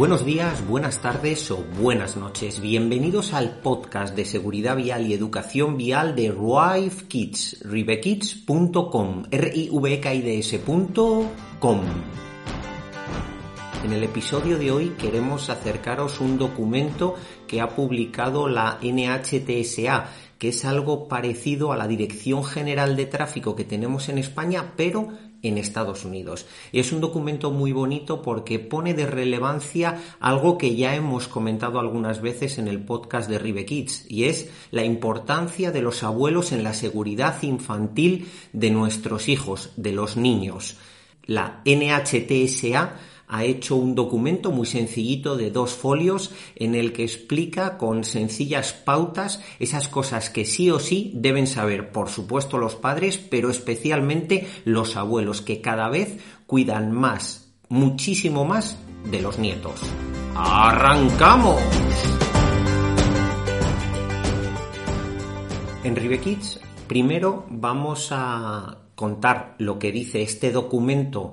[0.00, 2.62] Buenos días, buenas tardes o buenas noches.
[2.62, 9.68] Bienvenidos al podcast de seguridad vial y educación vial de Rive Kids, rivekids.com, r i
[9.70, 11.80] v e k i d s.com.
[13.84, 20.06] En el episodio de hoy queremos acercaros un documento que ha publicado la NHTSA,
[20.38, 25.10] que es algo parecido a la Dirección General de Tráfico que tenemos en España, pero
[25.42, 26.46] en Estados Unidos.
[26.72, 32.20] Es un documento muy bonito porque pone de relevancia algo que ya hemos comentado algunas
[32.20, 36.62] veces en el podcast de Rive Kids y es la importancia de los abuelos en
[36.62, 40.76] la seguridad infantil de nuestros hijos, de los niños.
[41.26, 42.94] La NHTSA
[43.30, 48.72] ha hecho un documento muy sencillito de dos folios en el que explica con sencillas
[48.72, 54.48] pautas esas cosas que sí o sí deben saber, por supuesto los padres, pero especialmente
[54.64, 58.76] los abuelos, que cada vez cuidan más, muchísimo más
[59.10, 59.80] de los nietos.
[60.34, 61.62] ¡Arrancamos!
[65.84, 71.32] En Rive Kids, primero vamos a contar lo que dice este documento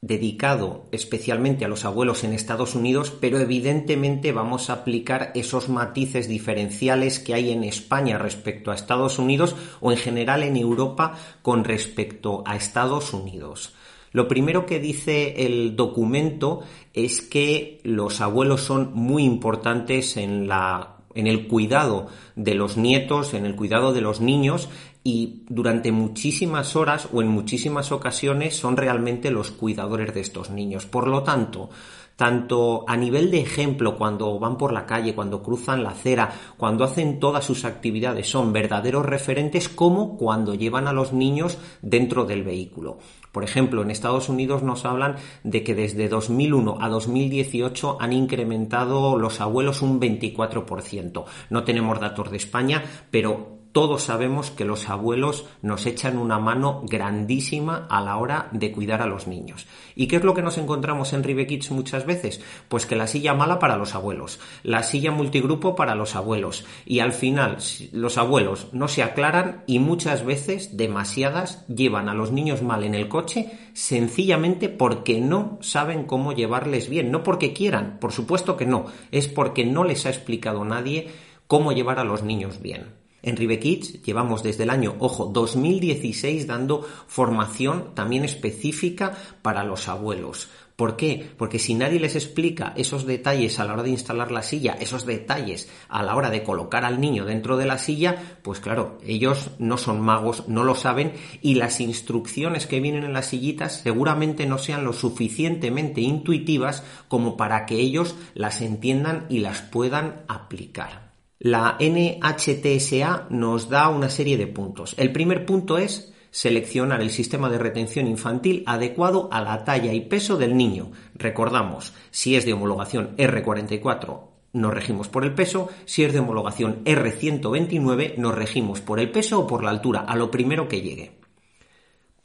[0.00, 6.28] dedicado especialmente a los abuelos en Estados Unidos, pero evidentemente vamos a aplicar esos matices
[6.28, 11.64] diferenciales que hay en España respecto a Estados Unidos o en general en Europa con
[11.64, 13.74] respecto a Estados Unidos.
[14.12, 16.60] Lo primero que dice el documento
[16.94, 23.34] es que los abuelos son muy importantes en la en el cuidado de los nietos,
[23.34, 24.68] en el cuidado de los niños
[25.04, 30.86] y durante muchísimas horas o en muchísimas ocasiones son realmente los cuidadores de estos niños.
[30.86, 31.70] Por lo tanto,
[32.18, 36.82] tanto a nivel de ejemplo cuando van por la calle, cuando cruzan la acera, cuando
[36.82, 42.42] hacen todas sus actividades, son verdaderos referentes como cuando llevan a los niños dentro del
[42.42, 42.98] vehículo.
[43.30, 45.14] Por ejemplo, en Estados Unidos nos hablan
[45.44, 51.24] de que desde 2001 a 2018 han incrementado los abuelos un 24%.
[51.50, 56.82] No tenemos datos de España, pero todos sabemos que los abuelos nos echan una mano
[56.88, 59.68] grandísima a la hora de cuidar a los niños.
[59.94, 62.40] ¿Y qué es lo que nos encontramos en Rive Kids muchas veces?
[62.68, 66.98] Pues que la silla mala para los abuelos, la silla multigrupo para los abuelos y
[66.98, 67.58] al final
[67.92, 72.96] los abuelos no se aclaran y muchas veces, demasiadas, llevan a los niños mal en
[72.96, 78.66] el coche sencillamente porque no saben cómo llevarles bien, no porque quieran, por supuesto que
[78.66, 81.12] no, es porque no les ha explicado nadie
[81.46, 82.97] cómo llevar a los niños bien.
[83.22, 89.12] En Rive Kids llevamos desde el año, ojo, 2016 dando formación también específica
[89.42, 90.48] para los abuelos.
[90.78, 91.28] ¿Por qué?
[91.36, 95.04] Porque si nadie les explica esos detalles a la hora de instalar la silla, esos
[95.04, 99.50] detalles a la hora de colocar al niño dentro de la silla, pues claro, ellos
[99.58, 104.46] no son magos, no lo saben y las instrucciones que vienen en las sillitas seguramente
[104.46, 111.07] no sean lo suficientemente intuitivas como para que ellos las entiendan y las puedan aplicar.
[111.40, 114.96] La NHTSA nos da una serie de puntos.
[114.98, 120.00] El primer punto es seleccionar el sistema de retención infantil adecuado a la talla y
[120.00, 120.90] peso del niño.
[121.14, 124.20] Recordamos, si es de homologación R44
[124.52, 129.38] nos regimos por el peso, si es de homologación R129 nos regimos por el peso
[129.38, 131.18] o por la altura, a lo primero que llegue.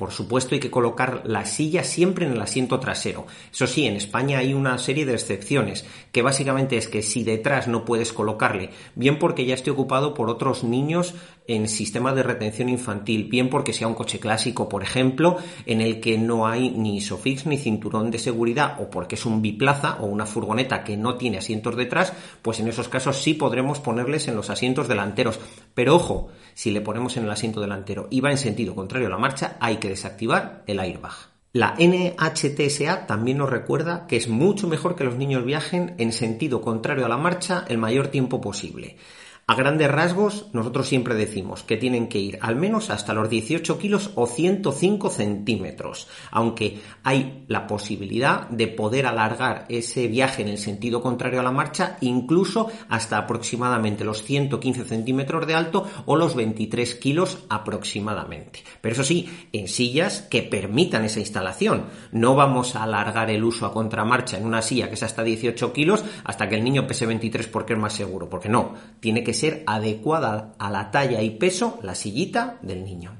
[0.03, 3.25] Por supuesto hay que colocar la silla siempre en el asiento trasero.
[3.53, 7.69] Eso sí, en España hay una serie de excepciones, que básicamente es que si detrás
[7.69, 11.13] no puedes colocarle, bien porque ya esté ocupado por otros niños
[11.47, 15.99] en sistema de retención infantil, bien porque sea un coche clásico, por ejemplo, en el
[15.99, 20.05] que no hay ni isofix ni cinturón de seguridad, o porque es un biplaza o
[20.05, 24.35] una furgoneta que no tiene asientos detrás, pues en esos casos sí podremos ponerles en
[24.35, 25.39] los asientos delanteros.
[25.73, 29.11] Pero ojo, si le ponemos en el asiento delantero y va en sentido contrario a
[29.11, 31.33] la marcha, hay que desactivar el airbag.
[31.55, 36.61] La NHTSA también nos recuerda que es mucho mejor que los niños viajen en sentido
[36.61, 38.97] contrario a la marcha el mayor tiempo posible.
[39.45, 43.77] A grandes rasgos, nosotros siempre decimos que tienen que ir al menos hasta los 18
[43.77, 50.57] kilos o 105 centímetros, aunque hay la posibilidad de poder alargar ese viaje en el
[50.57, 56.35] sentido contrario a la marcha incluso hasta aproximadamente los 115 centímetros de alto o los
[56.35, 58.63] 23 kilos aproximadamente.
[58.79, 61.87] Pero eso sí, en sillas que permitan esa instalación.
[62.13, 65.73] No vamos a alargar el uso a contramarcha en una silla que es hasta 18
[65.73, 69.32] kilos hasta que el niño pese 23 porque es más seguro, porque no, tiene que
[69.33, 73.17] ser adecuada a la talla y peso la sillita del niño.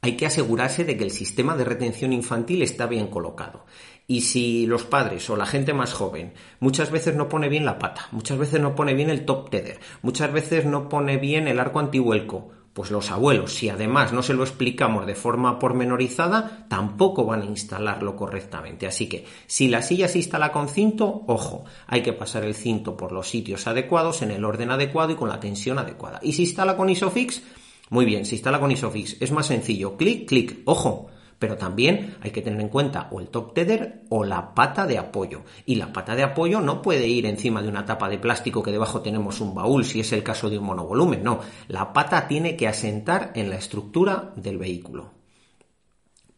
[0.00, 3.66] Hay que asegurarse de que el sistema de retención infantil está bien colocado.
[4.06, 7.78] Y si los padres o la gente más joven muchas veces no pone bien la
[7.78, 11.58] pata, muchas veces no pone bien el top tether, muchas veces no pone bien el
[11.58, 17.24] arco antihuelco, pues los abuelos, si además no se lo explicamos de forma pormenorizada, tampoco
[17.24, 18.86] van a instalarlo correctamente.
[18.86, 22.96] Así que si la silla se instala con cinto, ojo, hay que pasar el cinto
[22.96, 26.20] por los sitios adecuados, en el orden adecuado y con la tensión adecuada.
[26.22, 27.42] Y si instala con Isofix,
[27.90, 31.08] muy bien, si instala con Isofix es más sencillo, clic, clic, ojo,
[31.38, 34.98] pero también hay que tener en cuenta o el top tether o la pata de
[34.98, 35.42] apoyo.
[35.66, 38.72] Y la pata de apoyo no puede ir encima de una tapa de plástico que
[38.72, 41.22] debajo tenemos un baúl, si es el caso de un monovolumen.
[41.22, 45.17] No, la pata tiene que asentar en la estructura del vehículo.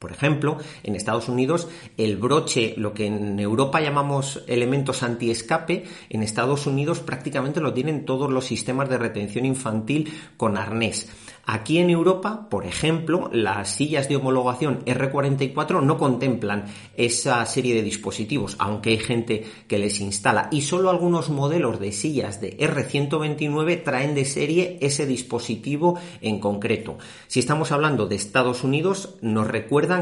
[0.00, 1.69] Por ejemplo, en Estados Unidos
[1.99, 8.06] el broche, lo que en Europa llamamos elementos anti-escape, en Estados Unidos prácticamente lo tienen
[8.06, 11.06] todos los sistemas de retención infantil con arnés.
[11.52, 16.67] Aquí en Europa, por ejemplo, las sillas de homologación R44 no contemplan
[16.97, 20.49] esa serie de dispositivos, aunque hay gente que les instala.
[20.52, 26.99] Y solo algunos modelos de sillas de R129 traen de serie ese dispositivo en concreto.
[27.26, 29.49] Si estamos hablando de Estados Unidos, nos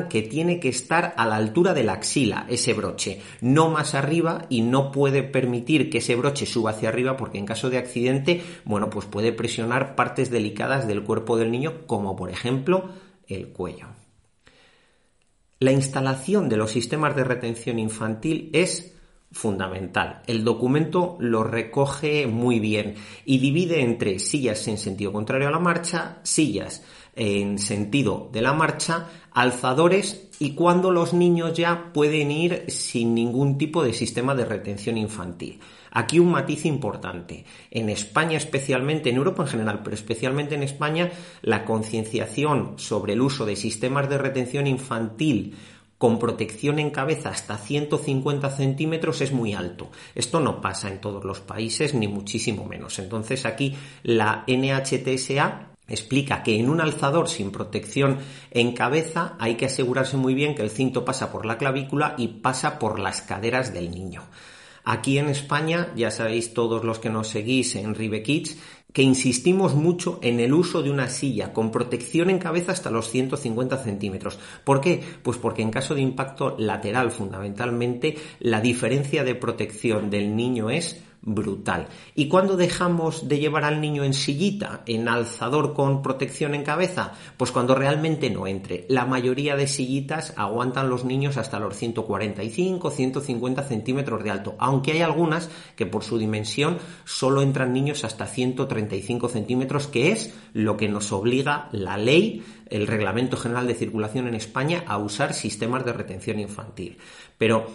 [0.08, 4.46] que tiene que estar a la altura de la axila ese broche, no más arriba
[4.49, 8.43] y no puede permitir que ese broche suba hacia arriba porque en caso de accidente,
[8.64, 12.90] bueno, pues puede presionar partes delicadas del cuerpo del niño, como por ejemplo
[13.26, 13.87] el cuello.
[15.58, 18.94] La instalación de los sistemas de retención infantil es
[19.31, 20.23] fundamental.
[20.26, 22.94] El documento lo recoge muy bien
[23.25, 26.85] y divide entre sillas en sentido contrario a la marcha, sillas
[27.19, 33.59] en sentido de la marcha, alzadores y cuando los niños ya pueden ir sin ningún
[33.59, 35.59] tipo de sistema de retención infantil.
[35.91, 37.44] Aquí un matiz importante.
[37.70, 41.11] En España especialmente, en Europa en general, pero especialmente en España,
[41.43, 45.56] la concienciación sobre el uso de sistemas de retención infantil
[45.99, 49.91] con protección en cabeza hasta 150 centímetros es muy alto.
[50.14, 53.00] Esto no pasa en todos los países, ni muchísimo menos.
[53.00, 53.75] Entonces aquí
[54.05, 58.19] la NHTSA explica que en un alzador sin protección
[58.50, 62.29] en cabeza hay que asegurarse muy bien que el cinto pasa por la clavícula y
[62.29, 64.23] pasa por las caderas del niño.
[64.85, 68.56] Aquí en España, ya sabéis todos los que nos seguís en Ribe Kids,
[68.93, 73.11] que insistimos mucho en el uso de una silla con protección en cabeza hasta los
[73.11, 74.38] 150 centímetros.
[74.64, 75.02] ¿Por qué?
[75.23, 81.02] Pues porque en caso de impacto lateral fundamentalmente la diferencia de protección del niño es
[81.23, 81.88] brutal.
[82.15, 87.12] ¿Y cuando dejamos de llevar al niño en sillita, en alzador con protección en cabeza?
[87.37, 88.87] Pues cuando realmente no entre.
[88.88, 94.93] La mayoría de sillitas aguantan los niños hasta los 145, 150 centímetros de alto, aunque
[94.93, 100.76] hay algunas que por su dimensión solo entran niños hasta 135 centímetros, que es lo
[100.76, 105.85] que nos obliga la ley, el Reglamento General de Circulación en España, a usar sistemas
[105.85, 106.99] de retención infantil.
[107.37, 107.67] Pero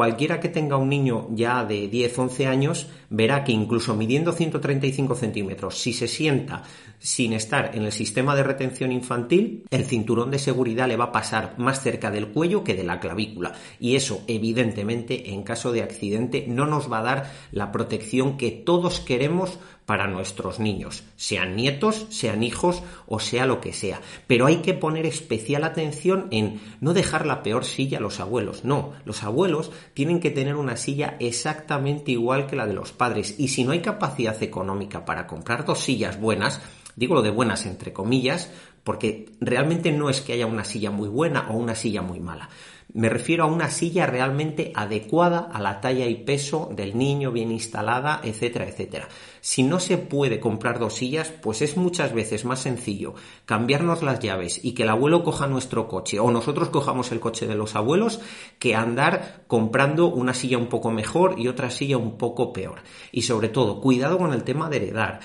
[0.00, 5.76] Cualquiera que tenga un niño ya de 10-11 años verá que incluso midiendo 135 centímetros,
[5.76, 6.62] si se sienta
[6.98, 11.12] sin estar en el sistema de retención infantil, el cinturón de seguridad le va a
[11.12, 13.52] pasar más cerca del cuello que de la clavícula.
[13.78, 18.50] Y eso, evidentemente, en caso de accidente, no nos va a dar la protección que
[18.52, 19.58] todos queremos
[19.90, 24.00] para nuestros niños, sean nietos, sean hijos o sea lo que sea.
[24.28, 28.64] Pero hay que poner especial atención en no dejar la peor silla a los abuelos.
[28.64, 33.34] No, los abuelos tienen que tener una silla exactamente igual que la de los padres.
[33.36, 36.60] Y si no hay capacidad económica para comprar dos sillas buenas,
[36.96, 38.50] digo lo de buenas entre comillas,
[38.84, 42.48] porque realmente no es que haya una silla muy buena o una silla muy mala.
[42.92, 47.52] Me refiero a una silla realmente adecuada a la talla y peso del niño, bien
[47.52, 49.08] instalada, etcétera, etcétera.
[49.40, 54.18] Si no se puede comprar dos sillas, pues es muchas veces más sencillo cambiarnos las
[54.18, 57.76] llaves y que el abuelo coja nuestro coche o nosotros cojamos el coche de los
[57.76, 58.20] abuelos
[58.58, 62.80] que andar comprando una silla un poco mejor y otra silla un poco peor.
[63.12, 65.20] Y sobre todo, cuidado con el tema de heredar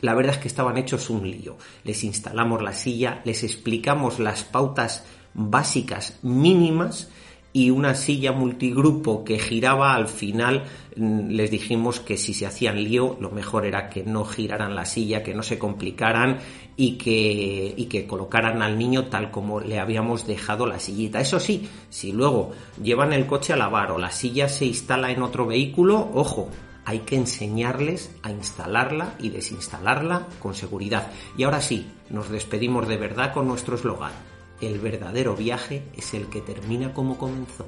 [0.02, 1.58] la verdad es que estaban hechos un lío.
[1.84, 7.10] Les instalamos la silla, les explicamos las pautas básicas mínimas
[7.54, 12.84] y una silla multigrupo que giraba al final mm, les dijimos que si se hacían
[12.84, 16.38] lío lo mejor era que no giraran la silla, que no se complicaran
[16.76, 21.20] y que, y que colocaran al niño tal como le habíamos dejado la sillita.
[21.20, 22.52] Eso sí, si luego
[22.82, 26.50] llevan el coche a lavar o la silla se instala en otro vehículo, ojo,
[26.88, 31.12] hay que enseñarles a instalarla y desinstalarla con seguridad.
[31.38, 34.14] Y ahora sí, nos despedimos de verdad con nuestro eslogan.
[34.62, 37.68] El verdadero viaje es el que termina como comenzó,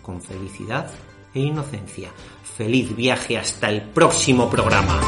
[0.00, 0.90] con felicidad
[1.34, 2.10] e inocencia.
[2.56, 4.98] Feliz viaje hasta el próximo programa.